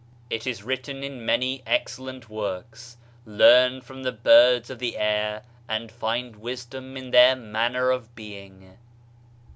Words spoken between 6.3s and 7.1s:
wisdom